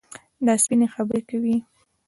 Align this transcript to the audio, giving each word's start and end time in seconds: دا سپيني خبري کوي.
دا 0.45 0.53
سپيني 0.63 0.87
خبري 0.93 1.21
کوي. 1.29 1.55